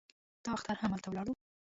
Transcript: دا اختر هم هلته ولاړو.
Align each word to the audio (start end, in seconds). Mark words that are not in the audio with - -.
دا 0.43 0.49
اختر 0.57 0.75
هم 0.81 0.91
هلته 0.93 1.07
ولاړو. 1.09 1.33